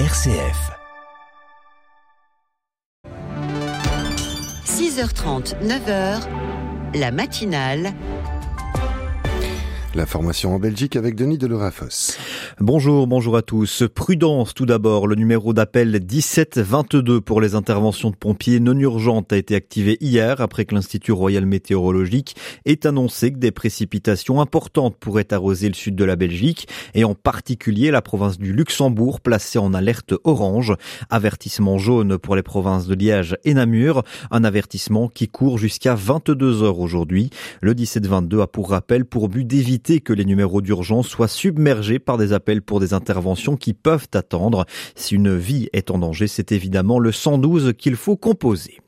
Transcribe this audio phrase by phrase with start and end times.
[0.00, 0.72] RCF.
[4.66, 6.26] 6h30, 9h,
[6.96, 7.92] la matinale
[9.94, 12.18] L'information en Belgique avec Denis Delerafos.
[12.60, 13.84] Bonjour, bonjour à tous.
[13.94, 15.06] Prudence tout d'abord.
[15.06, 20.40] Le numéro d'appel 1722 pour les interventions de pompiers non urgentes a été activé hier
[20.40, 25.96] après que l'Institut Royal Météorologique ait annoncé que des précipitations importantes pourraient arroser le sud
[25.96, 30.74] de la Belgique et en particulier la province du Luxembourg placée en alerte orange.
[31.10, 34.02] Avertissement jaune pour les provinces de Liège et Namur.
[34.30, 37.30] Un avertissement qui court jusqu'à 22 heures aujourd'hui.
[37.60, 42.18] Le 1722 a pour rappel pour but d'éviter que les numéros d'urgence soient submergés par
[42.18, 44.66] des appels pour des interventions qui peuvent attendre.
[44.94, 48.80] Si une vie est en danger, c'est évidemment le 112 qu'il faut composer.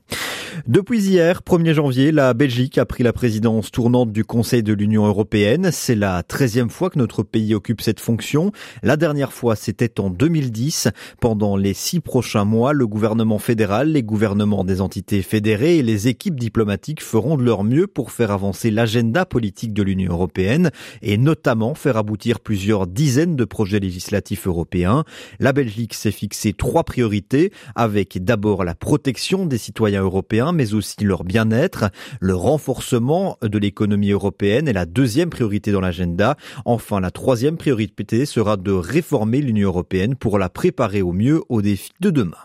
[0.65, 5.05] Depuis hier, 1er janvier, la Belgique a pris la présidence tournante du Conseil de l'Union
[5.05, 5.69] européenne.
[5.71, 8.51] C'est la treizième fois que notre pays occupe cette fonction.
[8.81, 10.89] La dernière fois, c'était en 2010.
[11.21, 16.07] Pendant les six prochains mois, le gouvernement fédéral, les gouvernements des entités fédérées et les
[16.07, 20.71] équipes diplomatiques feront de leur mieux pour faire avancer l'agenda politique de l'Union européenne
[21.03, 25.03] et notamment faire aboutir plusieurs dizaines de projets législatifs européens.
[25.39, 31.03] La Belgique s'est fixé trois priorités avec d'abord la protection des citoyens européens mais aussi
[31.03, 31.85] leur bien-être.
[32.19, 36.37] Le renforcement de l'économie européenne est la deuxième priorité dans l'agenda.
[36.65, 41.61] Enfin, la troisième priorité sera de réformer l'Union européenne pour la préparer au mieux aux
[41.61, 42.37] défis de demain.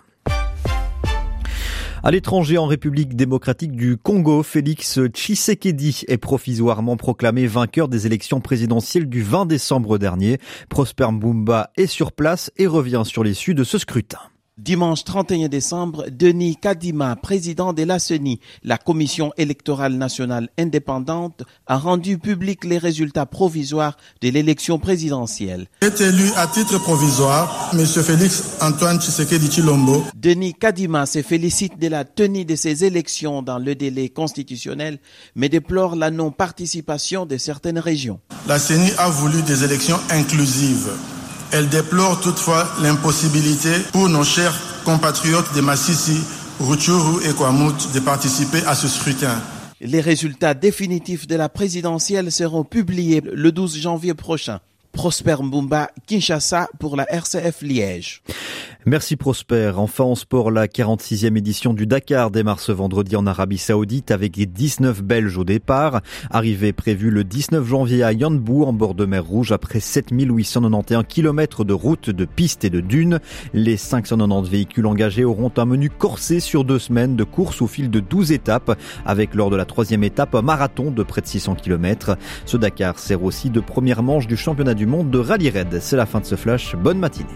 [2.05, 8.41] À l'étranger, en République démocratique du Congo, Félix Tshisekedi est provisoirement proclamé vainqueur des élections
[8.41, 10.39] présidentielles du 20 décembre dernier.
[10.69, 14.19] Prosper Mbumba est sur place et revient sur l'issue de ce scrutin.
[14.59, 21.79] Dimanche 31 décembre, Denis Kadima, président de la CENI, la Commission électorale nationale indépendante, a
[21.79, 25.69] rendu public les résultats provisoires de l'élection présidentielle.
[25.81, 27.87] Est élu à titre provisoire M.
[27.87, 30.05] Félix Antoine Tshisekedi Chilombo.
[30.15, 34.99] Denis Kadima se félicite de la tenue de ces élections dans le délai constitutionnel,
[35.35, 38.21] mais déplore la non-participation de certaines régions.
[38.47, 40.91] La CENI a voulu des élections inclusives
[41.53, 44.55] elle déplore toutefois l'impossibilité pour nos chers
[44.85, 46.19] compatriotes de Massissi,
[46.61, 49.39] Rutshuru et Kwamut de participer à ce scrutin.
[49.81, 54.61] Les résultats définitifs de la présidentielle seront publiés le 12 janvier prochain.
[54.93, 58.23] Prosper Mbumba, Kinshasa pour la RCF Liège.
[58.85, 59.75] Merci Prosper.
[59.77, 64.53] Enfin en sport, la 46e édition du Dakar démarre ce vendredi en Arabie Saoudite avec
[64.53, 66.01] 19 Belges au départ.
[66.31, 71.63] Arrivée prévue le 19 janvier à Yanbu en bord de mer Rouge après 7891 km
[71.63, 73.21] de route, de pistes et de dunes.
[73.55, 77.89] Les 590 véhicules engagés auront un menu corsé sur deux semaines de course au fil
[77.89, 78.77] de 12 étapes
[79.07, 82.17] avec lors de la troisième étape un marathon de près de 600 km.
[82.47, 85.79] Ce Dakar sert aussi de première manche du championnat du monde de rallye raid.
[85.81, 86.75] C'est la fin de ce flash.
[86.75, 87.29] Bonne matinée.